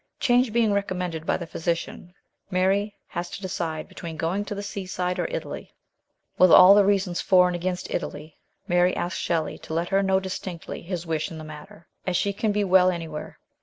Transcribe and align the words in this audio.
Change 0.19 0.51
being 0.51 0.73
recommended 0.73 1.27
by 1.27 1.37
the 1.37 1.45
physician, 1.45 2.15
Mary 2.49 2.95
has 3.09 3.29
to 3.29 3.39
decide 3.43 3.87
between 3.87 4.17
going 4.17 4.43
to 4.45 4.55
the 4.55 4.63
seaside 4.63 5.19
or 5.19 5.25
Italy. 5.27 5.75
With 6.39 6.51
all 6.51 6.73
the 6.73 6.83
reasons 6.83 7.21
for 7.21 7.45
and 7.45 7.55
against 7.55 7.91
Italy, 7.93 8.39
Mary 8.67 8.95
asks 8.95 9.19
Shelley 9.19 9.59
to 9.59 9.75
let 9.75 9.89
her 9.89 10.01
know 10.01 10.19
distinctly 10.19 10.81
his 10.81 11.05
wish 11.05 11.29
in 11.29 11.37
the 11.37 11.43
matter, 11.43 11.87
as 12.07 12.17
she 12.17 12.33
can 12.33 12.51
be 12.51 12.63
well 12.63 12.89
anywhere. 12.89 13.37